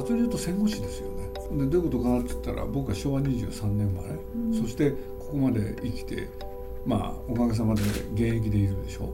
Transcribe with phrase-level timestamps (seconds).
[0.00, 1.28] 雑に言うと戦後史ですよね。
[1.52, 6.28] でどういうことかなって言ったら僕は昭和23年生まれ、うん、そしてここまで生きて
[6.84, 7.82] まあおかげさまで
[8.14, 9.12] 現役でいるでしょ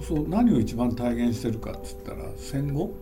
[0.00, 2.92] そう何を一番体現してるかっつったら戦後？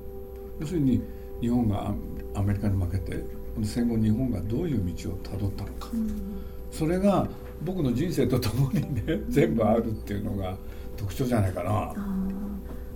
[0.60, 1.02] 要するに
[1.40, 1.94] 日本が
[2.34, 3.24] アメリカに負けて
[3.62, 7.28] 戦後日本がどういう道をたどったのか、うん、それが
[7.62, 10.56] 僕の人生とともにね全部あるっていうのが
[10.96, 11.94] 特徴じゃないかな。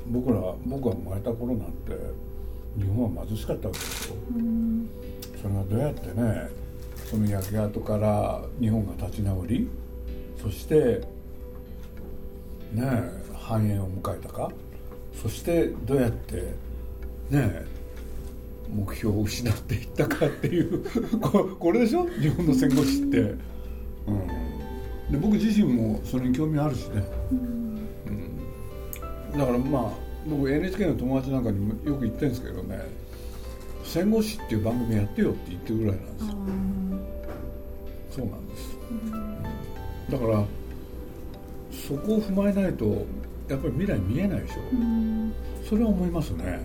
[0.07, 1.93] 僕ら僕が生まれた頃なんて
[2.77, 4.89] 日本は貧しかったわけですよ、うん、
[5.41, 6.49] それがどうやってね
[7.11, 9.69] その焼け跡から日本が立ち直り
[10.43, 11.01] そして
[12.73, 12.83] ね
[13.35, 14.51] 繁栄を迎えたか
[15.23, 16.43] そしてどうやって
[17.31, 17.65] ね
[18.75, 20.83] 目標を失っていったかっていう
[21.21, 22.09] これでしょ？
[22.09, 23.37] 日本の戦後史って、うん、
[25.13, 27.35] で僕自身もそれに興味あるしね、う
[29.37, 29.93] ん、だからまあ
[30.27, 32.81] 僕 NHK の友達なんかにもよく言ってるんですけどね
[33.85, 36.35] 戦後史っていう番組やってよって言ってるぐらいなんですよ。
[38.15, 39.43] そうなんです、うん、
[40.09, 40.45] だから
[41.73, 43.05] そこを踏まえないと
[43.49, 45.35] やっぱり未来見えないでしょ、うん、
[45.69, 46.61] それは思いますね、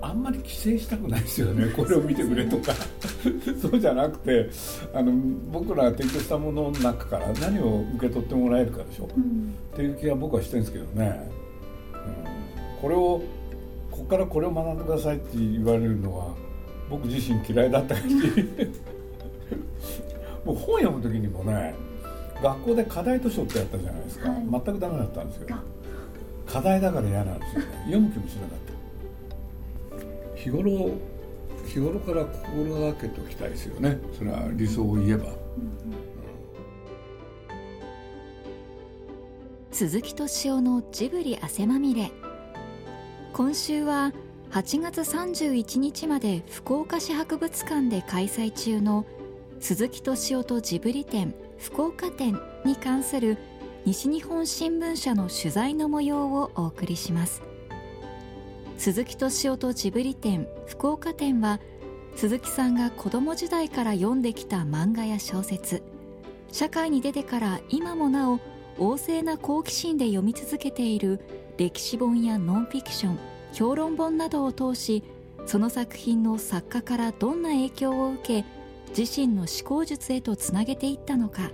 [0.00, 1.70] うん、あんまり規制したくないですよね。
[1.76, 2.74] これを見てくれとか。
[3.62, 4.50] そうじゃなくて
[4.92, 5.12] あの
[5.50, 11.43] 僕らが提供したものの中から何を受け取ってもらえるかでしょ、うん、っていう気が僕はしてるんですけどね、うん、
[12.84, 13.22] これを
[13.90, 16.34] ここからこれを学んでくださいって言われるのは
[16.90, 18.02] 僕自身嫌いだったし。
[20.44, 21.74] もう本読む時にもね
[22.42, 25.46] 学校で課題図書ってやったじゃないですか、はい、全くダメだったんですよ。
[26.46, 27.60] 課題だから嫌なんですよ。
[27.62, 28.58] ね読む気もしなかっ
[30.34, 30.38] た。
[30.38, 30.90] 日頃
[31.66, 33.98] 日頃から心がけておきたいですよね。
[34.12, 35.30] それは理想を言えば、うん、
[39.72, 42.12] 鈴木敏夫のジブリ汗まみれ
[43.34, 44.12] 今週は
[44.52, 49.04] 8月31日まで福岡市博物館で開催中の
[49.58, 53.38] 鈴木敏夫とジブリ展福岡展に関する
[53.86, 57.42] 西日本新聞社の取材の模様をお送りします。
[58.78, 61.58] 鈴木敏夫とジブリ展福岡展は
[62.14, 65.82] 鈴木さんが子供時代から読んできた漫画や小説
[66.52, 68.38] 社会に出てから今もなお
[68.78, 73.18] 旺盛な好奇心で読み続けている歴史本やノンフィクション
[73.52, 75.04] 評論本などを通し
[75.46, 78.44] その作品の作家からどんな影響を受け
[78.96, 81.50] 自身の思考術へとつなげていったのか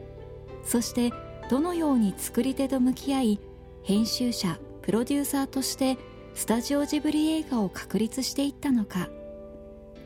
[0.65, 1.13] そして
[1.51, 3.41] どのように作り手と向き合い
[3.83, 5.99] 編集者プロデューサーとして
[6.35, 9.09] スタジオジブリ映画を確立していったのか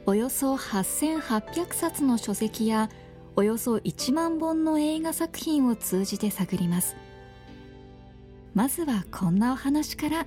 [0.07, 2.91] およそ8800冊の書籍や
[3.37, 6.97] およそ1万本の映画作品を通じて探ります。
[8.55, 10.25] まずはこんなお話から。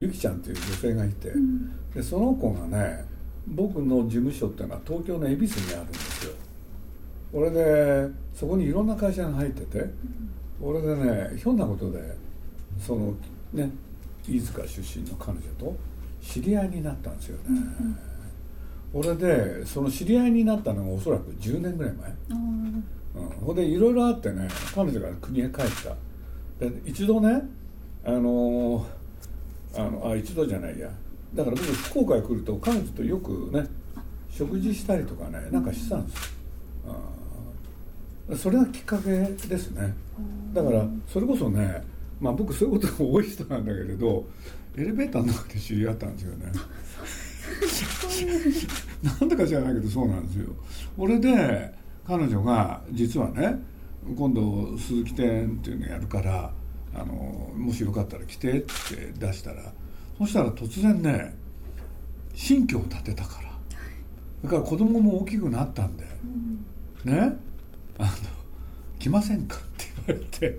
[0.00, 3.04] ゆきちゃんっていう女性がいて、うん、でその子がね
[3.46, 6.32] 僕の事務所っていうのは東京の恵比寿にあるんですよ。
[7.32, 9.94] 俺でそこにいろんな会社が入ってて、うん、
[10.60, 12.16] 俺でねひょんなことで
[12.76, 13.14] その
[13.52, 13.70] ね
[14.28, 15.76] 飯塚出身の彼女と
[16.26, 17.98] 知り合いになったんですよね、うん
[18.94, 22.84] 俺でその知り合いになったのがおそらく10年ぐらい前、うん、
[23.44, 25.94] ほんでいろいろあってね彼女が国へ帰った。
[26.64, 27.42] で一度ね
[28.04, 28.84] あのー
[29.76, 30.88] あのあ一度じゃないや。
[31.34, 33.66] だから僕福岡へ来ると彼女とよくね
[34.30, 36.34] 食事したりとかねなんかしてたんです
[38.30, 39.94] よ、それがきっかけですね。
[40.54, 41.84] だからそれこそね
[42.18, 44.24] まあ僕そういうことが多い人なんだけれど
[44.76, 46.52] エレベーターの中で知り合ったんですよね。
[49.02, 50.54] なんでか知らないけどそうなんですよ。
[50.98, 51.72] 俺で
[52.06, 53.58] 彼女が実はね
[54.16, 56.52] 今度鈴木店っていうのやるから
[56.94, 58.66] あのもしよかったら来てって
[59.18, 59.72] 出したら
[60.18, 61.34] そしたら突然ね
[62.34, 63.46] 新居を建てたから。
[64.42, 66.04] それから子供も大きくなったんで、
[67.04, 67.36] うん、ね
[67.98, 68.10] あの
[68.98, 70.58] 来ませんかって言われて。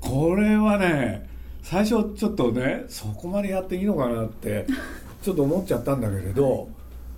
[0.00, 1.28] これはね
[1.62, 4.66] 最初ちょっとねそこまでやっていいのかなって
[5.22, 6.68] ちょっと思っちゃったんだけれど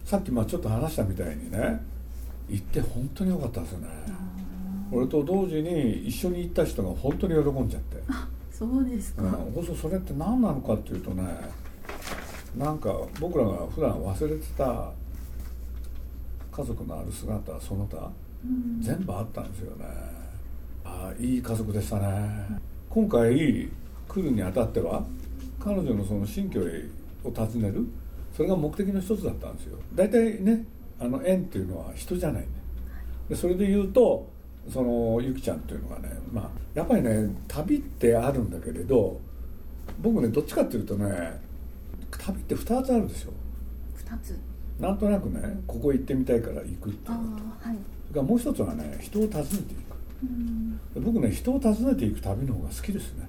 [0.05, 1.83] さっきまあちょっと話したみたいにね
[2.49, 3.89] 行って本当によかったですよね。
[4.91, 8.03] 俺と同時に一緒に行った人が本当に喜んじゃって。
[8.09, 11.25] あそうですか、うん、そそれって何なのかっていうとね
[12.56, 14.91] なんか僕らが普段忘れてた
[16.53, 18.11] 家族のある姿その他、
[18.44, 19.87] うん、全部あったんですよね。
[20.85, 22.61] ああいい家族でしたね。
[22.91, 23.69] 今回
[24.08, 25.04] 来るにあたっては
[25.58, 26.60] 彼女のその新居
[27.25, 27.87] を訪ねる
[28.37, 29.78] それが目的の一つだったんですよ。
[29.94, 30.64] 大体ね
[30.99, 32.49] あの縁っていうのは人じゃないね。
[33.28, 34.28] でそれで言うと
[34.69, 39.20] そのゆきちゃんっていうのがね、まあ、やっぱりね旅ってあるんだけれど
[40.00, 41.40] 僕ねどっちかっていうとね
[42.10, 43.31] 旅って2つあるでしょ。
[43.98, 44.38] 2つ。
[44.81, 47.43] なんとなくねここ行ってみたいから行くっていうあのと。
[47.64, 47.76] あはい。
[48.08, 49.93] それからもう一つはね人を訪ねていく。
[50.25, 50.81] うん。
[51.02, 53.28] 僕ね人を訪ねていく旅の方が好きですね、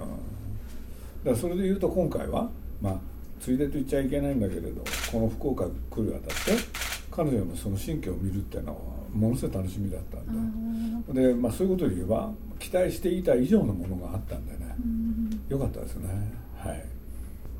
[0.00, 2.48] だからそれで言うと今回は
[2.80, 2.94] まあ
[3.40, 6.62] ついでと言っちゃいけないんだけれどこの福岡来るにあたって
[7.10, 8.78] 彼女のその新居を見るっていうのは
[9.12, 14.58] ものすごい楽しみだったあんあでで、まあ、そういうことで言えば期待していた以上のものがあったんでね。
[14.78, 15.42] うん。
[15.48, 16.08] よかったですね。
[16.56, 16.84] はい。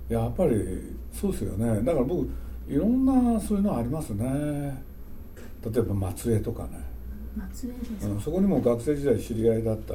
[0.09, 1.83] やっぱりそうですよね。
[1.83, 2.29] だから僕
[2.69, 4.85] いろんなそういうのありますね。
[5.65, 6.71] 例えば松江とかね、
[7.37, 8.13] 松江ですか？
[8.13, 9.95] うん、そこにも学生時代知り合いだった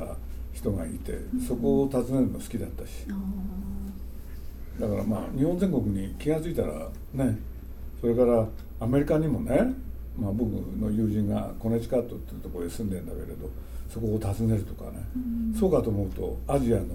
[0.56, 3.06] 人がいてそこを訪ねるの好きだったし。
[3.10, 3.14] あ
[4.80, 7.38] だからまあ日本全国に気が付いたらね
[8.02, 8.46] それから
[8.80, 9.74] アメリカにもね、
[10.20, 13.50] まあ、僕の友人がコネチカットっていうところに住んでんだけれど
[13.90, 15.00] そこを訪ねるとかね、
[15.58, 16.86] そうかと思うとアジアの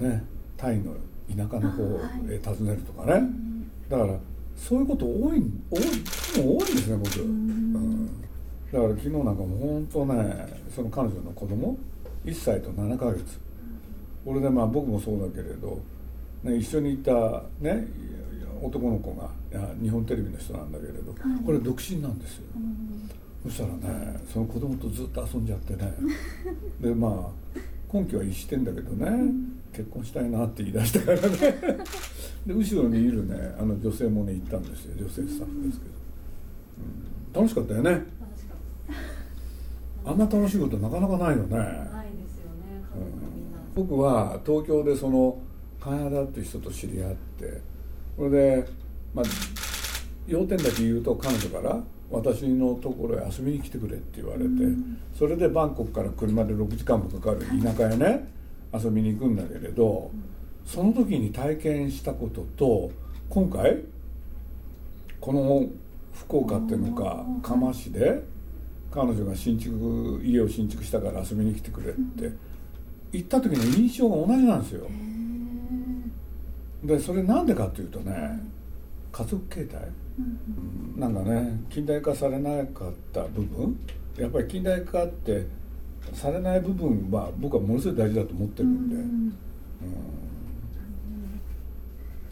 [0.00, 0.24] ね
[0.56, 0.94] タイの
[1.30, 1.82] 田舎の方
[2.32, 3.22] へ訪ねるとかね、
[3.88, 4.18] だから
[4.56, 5.82] そういうこと多い多い
[6.34, 8.22] 多分多いんですね僕、うん、
[8.72, 11.78] だから昨日なんかも本当ねその彼女の子供
[12.24, 13.40] 1歳と7ヶ月。
[14.24, 15.80] これでまあ僕もそうだけれど、
[16.44, 17.86] ね、一緒にいたね
[18.62, 21.12] 男の子がいや日本テレビの人なんだけれど、
[21.44, 22.44] これ独身なんですよ、
[23.44, 25.92] そしたらねその子供とずっと遊んじゃってね。
[26.80, 27.60] でまあ
[27.92, 29.32] 根拠は一してんだけどね、
[29.72, 31.28] 結婚したいなって言い出したからね。
[32.46, 34.94] で後ろにいるねあの女性もね行ったんですよ。
[34.96, 35.92] 女性スタッフですけど、
[37.36, 37.42] うん。
[37.42, 38.22] 楽しかったよね。
[40.04, 45.38] あんな楽しいことなかなかないよね、たないですよね家族みんな僕は東京でその
[45.80, 47.60] 金田っていう人と知り合って
[48.16, 48.68] それで、
[49.14, 49.24] まあ、
[50.26, 54.50] 要点だけ言うと彼女から私のところへ遊びに来てくれって言われて、
[55.18, 58.28] それでバンコクから車で6時間もかかる田舎へね
[58.74, 60.10] 遊びに行くんだけれど
[60.66, 62.90] その時に体験したことと
[63.30, 63.78] 今回
[65.20, 65.66] この
[66.12, 68.22] 福岡っていうのか嘉麻市で
[68.90, 72.36] 彼女が新築家を新築したから遊びに来てくれって
[73.12, 74.86] 行った時の印象が同じなんですよ。
[76.84, 78.42] でそれなんでかっていうとね
[79.12, 79.80] 家族形態、
[80.18, 83.78] うんなんかね近代化されなかった部分？
[84.16, 85.46] やっぱり近代化って
[86.12, 89.34] されない部分は僕はものすごい大事だと思ってるんで、うん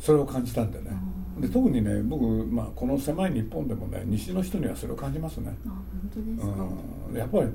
[0.00, 0.90] それを感じたんでね。
[1.38, 6.66] で特にね僕、まあ、この狭い日本でもね西の人にはそれを感じますね、あ本当ですか、
[7.10, 7.46] うん、やっぱり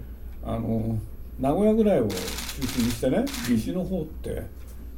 [0.43, 0.97] あの
[1.39, 2.07] 名古屋ぐらいを
[2.61, 3.25] 中心にしてね。
[3.49, 4.29] 西の方って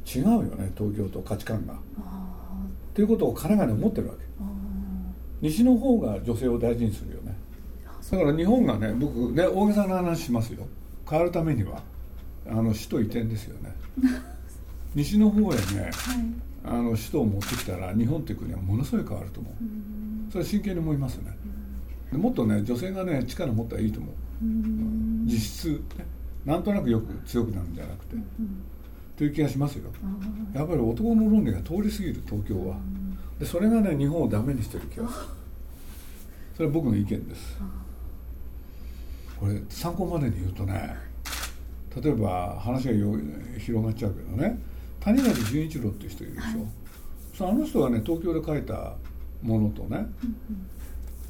[0.06, 1.74] 違うよね東京と価値観が。
[1.98, 2.28] あ
[2.90, 4.24] っていうことを彼がね思ってるわけ。
[5.40, 7.36] 西の方が女性を大事にするよね。
[8.10, 10.66] だから日本がね僕ね大げさな話しますよ。
[11.08, 11.82] 変わるためには
[12.46, 13.74] あの首都移転ですよね。
[14.94, 15.92] 西の方へねーはい。
[16.64, 19.52] あの首都を持ってきたら日本っていう国はものすごい変わると思う。
[19.60, 20.28] うん。
[20.30, 21.36] それ真剣に思いますね。
[22.12, 24.44] でもっとね女性がね力持ったらいいと思う。
[24.44, 25.24] うん。
[25.26, 26.06] 実質ね
[26.48, 28.16] なんとなくよく強くなるんじゃなくて。
[29.18, 29.90] という気がしますよ。
[30.54, 32.76] あやっぱり男の論理が通り過ぎる東京は。
[33.38, 35.26] でそれがね日本をダメにしてる気がする。
[36.56, 37.58] それは僕の意見です。
[39.38, 40.96] これ参考までに言うとね
[42.02, 43.14] 例えば話がよ
[43.58, 44.58] 広がっちゃうけどね。
[45.00, 46.66] 谷垣潤一郎っていう人いるでしょ、
[47.36, 48.94] そうあの人がね東京で書いた
[49.42, 50.06] ものとね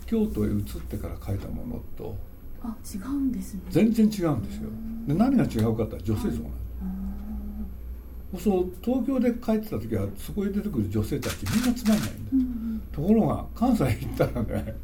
[0.07, 2.17] 京都へ移ってから書いたものと
[2.63, 3.61] あ違うんですね。
[3.71, 4.71] 全然違うんですよ。
[5.07, 6.43] で何が違うかって言ったら女性像
[8.39, 12.13] そう東京で帰ってた時はそこへ出てくる女性たちみんなつまんないんだ。
[12.13, 12.83] よ、うん。
[12.93, 14.75] ところが関西行ったらね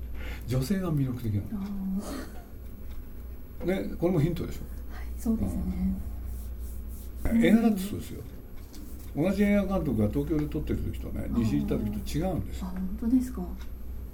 [0.47, 3.67] 女性が魅力的なあー。
[3.67, 4.59] のねこれもヒントでし
[4.91, 5.95] はいそうですね。
[7.27, 8.23] ょ映画だってそうですよ。
[9.17, 12.67] 同じ映画監督が東京で撮ってる時とね西行った時と違うんですよ。
[12.67, 13.43] あ本当ですか。
[13.43, 13.51] だか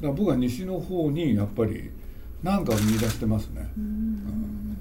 [0.09, 1.91] ら僕は西の方にやっぱり
[2.43, 3.71] 何かを見出してますね。
[3.77, 4.79] うん。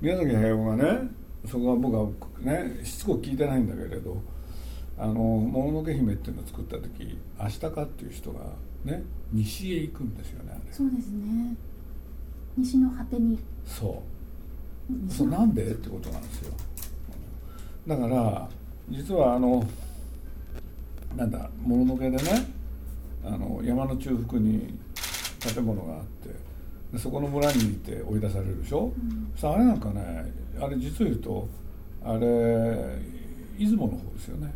[0.00, 1.10] 宮崎駿がね
[1.46, 2.08] そこは僕は
[2.40, 4.20] ねしつこく聞いてないんだけれど
[4.98, 8.40] 「あのもののけ姫」っていうのを作った時明日かっていう人が
[8.84, 10.72] ね西へ行くんですよねあれ。
[10.72, 11.56] そうですね。
[12.56, 13.38] 西の果てに。
[13.66, 14.02] そ
[15.08, 15.12] う。
[15.12, 16.52] そうなんでってことなんですよ。
[17.86, 18.48] だから
[18.90, 19.66] 実はあの
[21.16, 22.46] なんだもののけでね
[23.24, 24.74] あの山の中腹に
[25.40, 26.28] 建物があって
[26.94, 28.92] でそこの村にいて追い出されるでしょ、
[29.36, 31.48] さああれなんかねあれ実を言うと
[32.04, 32.20] あれ
[33.58, 34.54] 出雲の方ですよね。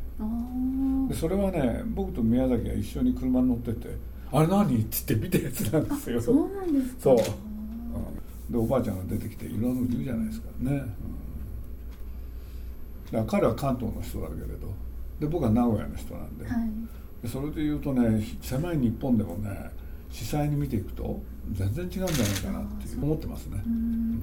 [1.09, 3.89] でそれはね僕と宮崎が一緒に車に乗ってて
[4.31, 6.21] 「あれ何?」って言って見たやつなんですよ。
[6.21, 7.01] そうなんですか。
[7.03, 7.17] そう。
[8.51, 10.97] でおばあちゃんが出てきていろんなこと言うじゃないですかね、うん、だか
[13.13, 14.73] ら彼は関東の人だけれど
[15.21, 16.47] で僕は名古屋の人なんで。
[16.47, 16.57] はい、
[17.23, 19.71] でそれで言うとね狭い日本でもね
[20.11, 21.21] 実際に見ていくと
[21.53, 24.23] 全然違うんじゃないかなって思ってますね、うん、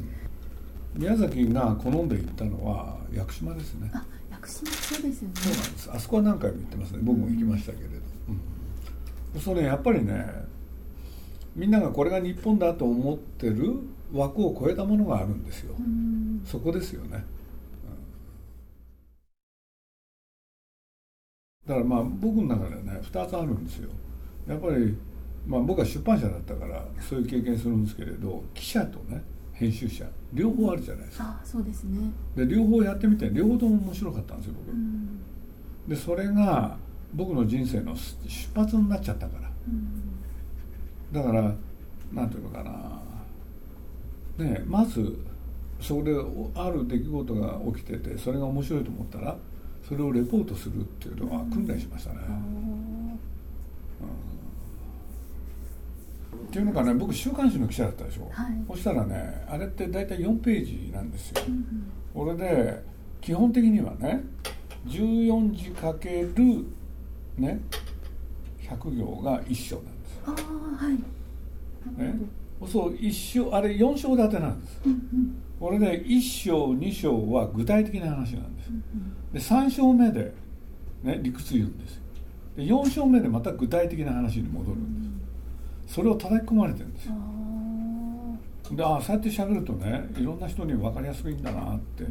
[0.95, 3.91] 宮崎が好んで行ったのは屋久島ですね。
[3.93, 5.35] あ屋久島そうですよね。
[5.35, 5.91] そうなんです。
[5.93, 6.99] あそこは何回も行ってますね。
[7.01, 7.95] 僕も行きましたけれど、
[9.35, 10.25] うん、それやっぱりね
[11.55, 13.73] みんながこれが日本だと思ってる
[14.13, 15.73] 枠を超えたものがあるんですよ、
[16.45, 17.23] そこですよね、
[21.65, 23.89] だからまあ僕の中でね2つあるんですよ。
[24.47, 24.95] やっぱり、
[25.47, 29.23] まあ、僕は出版社だったからそういう経験するんですけれど記者とね
[29.53, 31.39] 編集者両方あるじゃないですか。
[31.41, 32.11] あそうですね。
[32.35, 36.77] で両方やってみて両方とも面白かったんですよ僕、でそれが
[37.13, 38.11] 僕の人生の出
[38.53, 41.55] 発になっちゃったから、だから
[42.11, 43.01] 何ていうのかな。
[44.45, 45.17] ねまず
[45.79, 46.13] そこで
[46.55, 49.37] ある出来事が起きててそれが面白いと思ったら
[49.87, 52.19] それをレポートするっていうのは訓練しましたね。
[56.55, 61.41] っていうのがね僕週刊誌の記者だったでしょ、はい、そしたらねあれって大体4ページなんですよ、
[62.13, 62.81] これで
[63.19, 64.23] 基本的にはね
[64.87, 66.65] 14字かける
[67.37, 67.59] ね
[68.61, 70.35] 100行が1章なんですあ
[70.79, 70.93] あはい。
[72.01, 72.15] ね。
[72.65, 79.33] そう一章あれ4章立てなんです、うんうん、これで1章2章は具体的な話なんです、うんうん。
[79.33, 80.33] で3章目で、
[81.03, 82.01] ね、理屈言うんです
[82.55, 85.04] で4章目でまた具体的な話に戻るんです、
[85.87, 87.13] それを叩き込まれてるんですよ。
[88.71, 92.03] でああそうやってしゃべるとねいろんな人に分かりやすいんだなって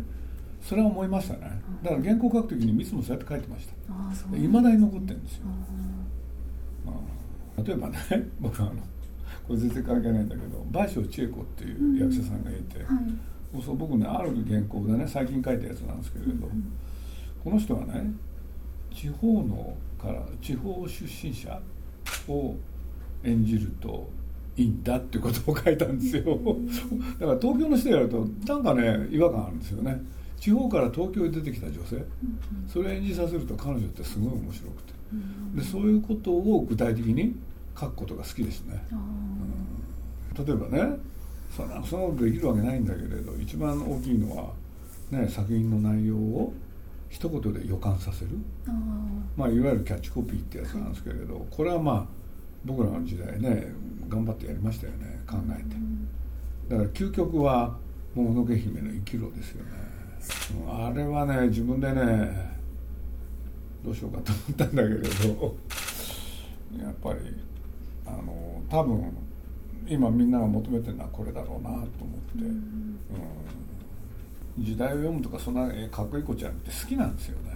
[0.62, 1.60] それは思いましたね。
[1.82, 4.36] だから原稿書く時にいつもそうやって書いてました。
[4.36, 5.46] いまだに残ってるんですよ。
[7.64, 7.98] 例えばね
[8.40, 8.80] 僕はあの
[9.46, 13.02] これ全然関係ないんだけど倍賞千恵子っていう役者さんがいて、うんは
[13.60, 16.72] い、そう僕ねある原稿でね最近書いたやつなんですけれど、うん。
[17.42, 18.10] この人はね
[18.92, 21.60] 地方のから地方出身者
[22.28, 22.54] を
[23.24, 24.08] 演じると
[24.56, 26.24] いいんだっていうことを書いたんですよ。
[27.20, 30.00] だから東京の人やるとなんかね違和感あるんですよね。
[30.38, 32.04] 地方から東京に出てきた女性。
[32.68, 34.94] それを演じさせると彼女ってすごい面白くて。
[35.54, 37.36] でそういうことを具体的に
[37.78, 40.96] 書くことが好きですね、うん、例えばね
[41.54, 44.52] そんなそんなことできるわけないんだけれど一番大きいのは、
[45.10, 46.52] ね、作品の内容を
[47.08, 48.30] 一言で予感させる。
[49.36, 52.23] まあ、いわゆるキャッチコピーってやつなんですけれどこれはまあ
[52.64, 53.72] 僕らの時代ね
[54.08, 55.76] 頑張ってやりましたよね考えて。
[56.68, 57.76] だから究極は
[58.14, 59.70] 「もののけ姫の生きろ」ですよね。
[60.66, 62.54] あれはね自分でね
[63.84, 65.56] どうしようかと思ったんだけれど
[66.82, 67.20] やっぱり
[68.06, 69.12] あの多分
[69.86, 71.86] 今みんなが求めてるのはこれだろうなと思っ
[72.38, 72.98] て、うん。
[74.56, 77.50] 時代を読むとかそんなかっこいい子じゃなくて好きなんですよね、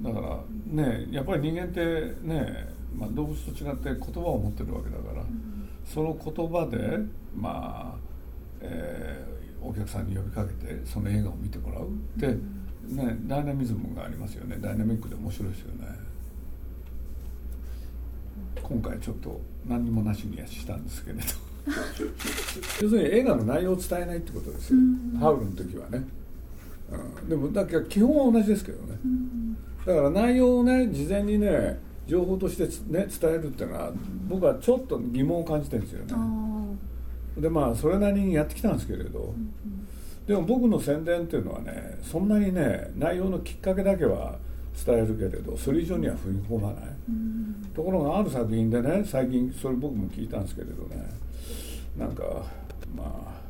[0.00, 5.24] だからねやっぱり人間ってね、まあ、動物と違って言葉を持ってるわけだから、
[5.84, 6.98] その言葉で
[7.34, 7.98] まあ、
[8.60, 12.26] えー、お客さんに呼びかけてその映画を見てもらうって、
[12.94, 14.56] ね、ダイナミズムがありますよね。
[14.60, 15.86] ダイナミックで面白いですよね。
[18.62, 21.22] 今回ちょっと何にもなしにしたんですけれど。
[22.82, 24.80] 要するに映画の内容を伝えないってことですよ、
[25.20, 26.04] ハウルの時はね、
[27.22, 28.98] うん、でもだけど基本は同じですけどね、
[29.86, 33.92] だから内容をね事前にね情報として、ね、伝えるっていうのは
[34.28, 36.78] 僕はちょっと疑問を感じてるんですよね。
[37.36, 39.34] でまあそれなりにやってきたんですけれど、
[40.26, 44.36] でも僕の宣伝っていうのはねそんなにね内容のきっかけだけは
[44.84, 46.84] 伝えるけれどそれ以上には踏み込まない、
[47.74, 51.08] ところがある作品でね最近それ僕も聞いたんですけれどね
[51.96, 52.24] なんか
[52.94, 53.41] まあ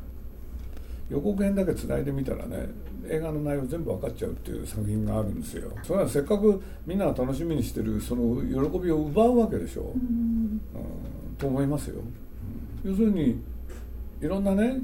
[1.12, 2.68] 予告編だけつないでみたらね
[3.06, 5.70] 映画の内容全部分かっちゃうっていう作品があるんですよ。
[5.82, 10.60] それはせっかくみんなが楽しみにしてるその喜びを奪うわけでしょ、うん、
[11.36, 11.96] と思いますよ、
[12.84, 13.42] うん、要するに
[14.22, 14.78] いろんなね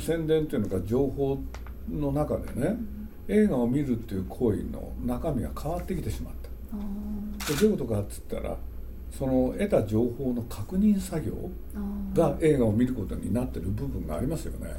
[0.00, 1.38] 宣伝っていうのか情報
[1.88, 2.76] の中でね
[3.28, 6.42] 映画を見るっていう行為の中身が変わってきてしまった。
[7.54, 8.56] どういうことかっつったら
[9.16, 11.32] その得た情報の確認作業
[12.14, 14.74] が映画を見ることになってる部分がありますよね、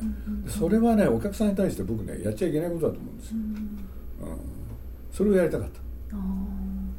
[0.48, 4.40] それはねお客さんに対して僕ねやっちゃいけないことだと思うんですよ、うん、
[5.12, 6.94] それをやりたかった、うん、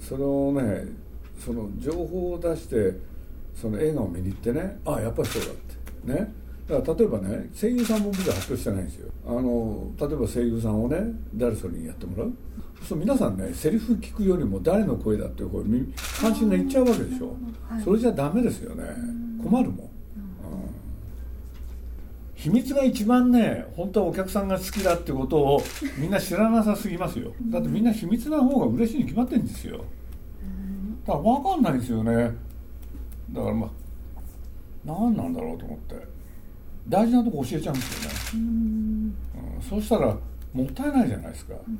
[0.00, 1.04] それをね
[1.38, 2.94] その情報を出して
[3.54, 5.74] その映画を見に行ってねああやっぱりそうだって。
[6.04, 6.32] ね。
[6.68, 9.10] だから例えばね声優さんも僕は発表してないんですよ。
[9.26, 10.98] あの例えば声優さんをね
[11.34, 12.32] 誰それにやってもらう
[12.86, 15.64] そう皆さんねセリフ聞くよりも誰の声だってこう
[16.20, 17.34] 関心がいっちゃうわけでしょ、
[17.68, 18.84] はい、それじゃダメですよね。
[19.42, 19.90] 困るもん、うん、
[22.34, 25.62] 秘密が一番ね本当はお客さんが好きだってことを
[25.96, 27.32] みんな知らなさすぎますよ。
[27.50, 29.84] だってみんな秘密な方が嬉しいに決まってるんですよ。
[31.06, 32.12] だから分かんないんですよね。
[33.32, 33.70] だからまあ
[34.84, 36.14] 何なんだろうと思って。
[36.86, 39.16] 大事なとこ教えちゃうんですよね、うん、
[39.62, 40.14] そうしたら
[40.52, 41.78] もったいないじゃないですか、うん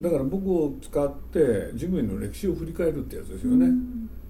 [0.00, 3.66] だから僕を使ってジブリの歴史を振り返るってやつですよね、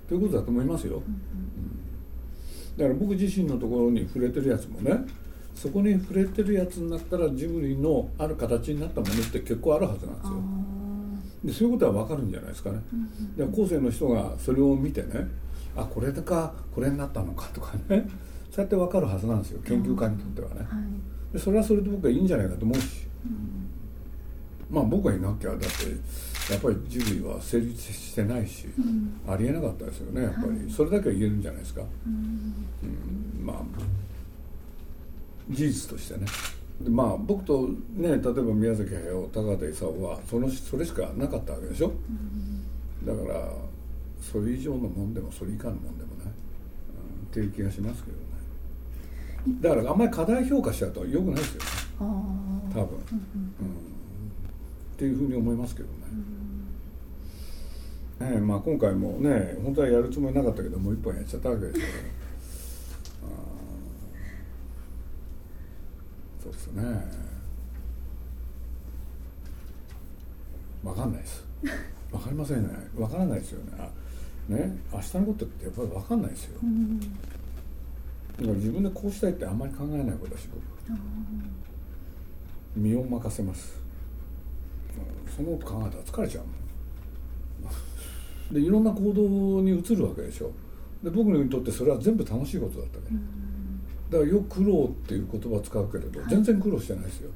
[0.09, 1.03] ということだと思いますよ、
[2.79, 5.05] だから僕自身のところに触れてるやつもね
[5.55, 10.43] そこに触れてるやつになったらジブリのある形になったものって結構あるはずなんですよ。
[11.45, 12.81] でそういうことは分かるんじゃないですかね、
[13.37, 15.29] で後世の人がそれを見てね
[15.77, 18.09] あこれかこれになったのかとかね
[18.51, 19.61] そうやって分かるはずなんですよ。
[19.67, 20.67] 研究家にとってはね、
[21.31, 23.07] でそれはそれで僕はいいんじゃないかと思うし、
[24.71, 25.67] まあ僕がいなきゃだって
[26.53, 33.63] やっぱりジブリは成立してないし、うん、ありえなかったですよねやっぱり、はい、それだけは言えるんじゃないですか、うん、うん、まあ
[35.51, 36.27] 事実としてね。
[36.83, 41.93] でまあ僕とね例えば宮崎駿高畑勲はそのそれしかなかったわけでしょ、
[43.03, 43.51] うん、だから
[44.21, 46.33] それ以上のもんでもそれ以下のもんでもね、うん、っ
[47.33, 48.23] ていう気がしますけどね。
[49.61, 51.67] だからあんまり過大評価しちゃうとよくないですよね。
[51.99, 52.05] 多
[52.75, 52.99] 分、
[53.61, 53.99] うん
[54.99, 55.89] っていうふうに思いますけど
[58.19, 61.87] ね,、ねまあ、今回もね本当はやるつもりなかったけどもう一本やっちゃったわけですけど
[66.43, 66.83] そうですね。
[70.83, 71.45] 分かんないです。
[72.11, 72.69] 分かりませんね。
[72.97, 73.91] 分からないですよね。
[74.49, 76.61] ね明日のことってやっぱり分かんないですよ、
[78.39, 80.63] だから自分でこうしたいってあんまり考えないことだし僕。
[82.77, 83.88] 身を任せます
[85.37, 86.41] その考えたら疲れちゃ
[88.51, 90.51] うでいろんな行動に移るわけでしょ。
[91.03, 93.11] で僕にとってそれは全部楽しいことだったけ。
[94.11, 97.31] ど、だからよく苦労っていう言葉を使うけれど、はい、全然苦労してないですよ、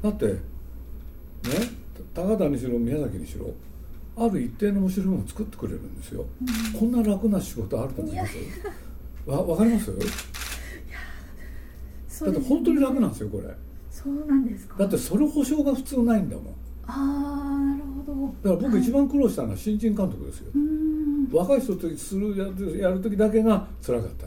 [0.00, 0.40] だってね
[2.14, 3.52] 高田にしろ宮崎にしろ
[4.16, 6.24] ある一定の面白いものを作ってくれるんですよ、
[6.74, 8.36] うん、こんな楽な仕事あると思います？
[9.26, 9.92] わ分かります？
[12.24, 13.48] だって本当に楽なんですよこれ
[14.06, 14.78] そうなんですか。
[14.78, 16.46] だってそれ保証が普通ないんだもん。
[16.86, 18.50] ああなるほど。
[18.50, 20.52] だから僕一番苦労したのは新人監督ですよ、
[21.32, 24.26] 若い人とするやるやる時だけが辛かった。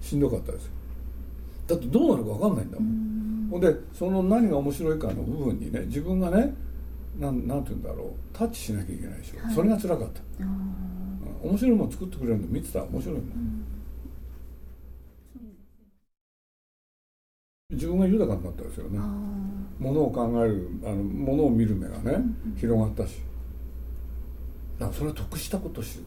[0.00, 0.72] しんどかったですよ。
[1.68, 3.48] だってどうなるか分かんないんだもん。
[3.50, 6.54] ほんでその何が面白いかの部分にね自分がね
[7.20, 8.08] なんなんて言うんだろう。
[8.32, 10.20] タッチしなきゃいけないでしょ、はい、それが辛かった、
[11.42, 13.24] 面白いもの作ってくれるの見てたら面白いもん、
[17.78, 18.98] 自分が豊かになったですよね。
[19.78, 23.20] ものを考えるあのものを見る目がね、うん、広がったし。
[24.80, 26.00] だからそれは得したことし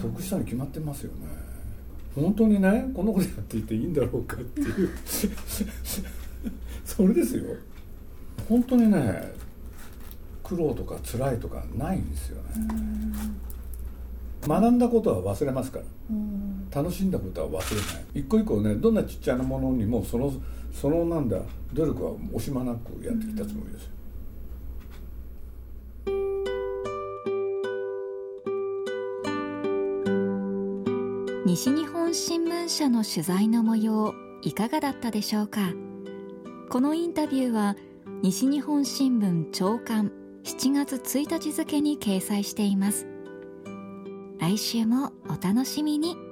[0.00, 1.26] 得したに決まってますよね。
[2.14, 4.90] 本当にねこのことやっていていいんだろうかっていう。
[6.84, 7.44] それですよ。
[8.48, 9.32] 本当にね
[10.44, 12.42] 苦労とか辛いとかないんですよね。
[14.46, 15.84] 学んだことは忘れますから。
[16.70, 18.20] 楽しんだことは忘れない。
[18.20, 20.32] 一個一個ねどんなちっちゃなものにもその
[20.72, 21.40] そのなんだ
[21.72, 23.90] 努力は惜しまなくやってきたつもりです。
[31.46, 35.72] 西日本新聞社の取材の模様いかがだったでしょうか？
[36.68, 37.74] このインタビューは
[38.22, 40.12] 西日本新聞長官
[40.44, 43.06] 7月1日付に掲載しています。
[44.38, 46.27] 来週もお楽しみに。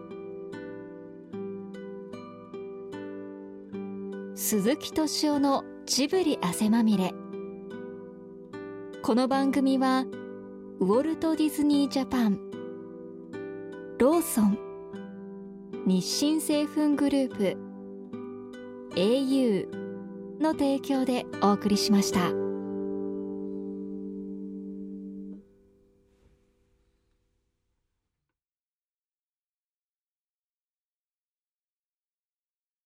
[4.48, 7.12] 鈴木敏夫のジブリ汗まみれ
[9.02, 10.04] この番組は
[10.78, 12.38] ウォルト・ディズニー・ジャパン
[13.98, 14.56] ローソン
[15.84, 17.56] 日清製粉グループ
[18.94, 19.66] au
[20.40, 22.45] の提供でお送りしました。